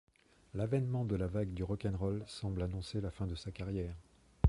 L'avènement 0.55 1.05
de 1.05 1.15
la 1.15 1.27
vague 1.27 1.53
du 1.53 1.63
rock'n'roll 1.63 2.23
semble 2.25 2.63
annoncer 2.63 3.01
la 3.01 3.11
fin 3.11 3.27
de 3.27 3.35
sa 3.35 3.51
carrière. 3.51 3.95